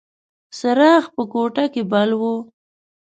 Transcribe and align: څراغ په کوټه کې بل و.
څراغ 0.57 1.03
په 1.15 1.23
کوټه 1.31 1.65
کې 1.73 1.81
بل 1.91 2.09
و. 2.19 2.21